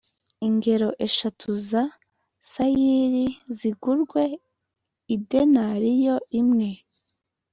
ingero 0.47 0.89
eshatu 1.05 1.47
za 1.69 1.83
sayiri 2.51 3.25
zigurwe 3.57 4.23
idenariyo 5.15 6.15
imwe, 6.39 6.69